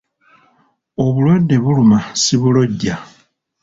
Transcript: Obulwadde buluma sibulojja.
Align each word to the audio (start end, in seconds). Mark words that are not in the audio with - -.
Obulwadde 1.03 1.55
buluma 1.63 1.99
sibulojja. 2.21 2.95